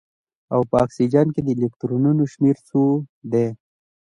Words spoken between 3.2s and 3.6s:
دی